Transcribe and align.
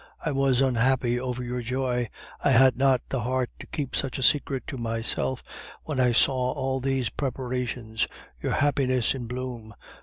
"'I 0.25 0.31
was 0.31 0.61
unhappy 0.61 1.19
over 1.19 1.43
your 1.43 1.61
joy; 1.61 2.09
I 2.43 2.49
had 2.49 2.75
not 2.75 3.03
the 3.09 3.19
heart 3.19 3.51
to 3.59 3.67
keep 3.67 3.95
such 3.95 4.17
a 4.17 4.23
secret 4.23 4.65
to 4.65 4.77
myself 4.79 5.43
when 5.83 5.99
I 5.99 6.11
saw 6.11 6.53
all 6.53 6.79
these 6.79 7.09
preparations, 7.11 8.07
your 8.41 8.53
happiness 8.53 9.13
in 9.13 9.27
bloom. 9.27 9.75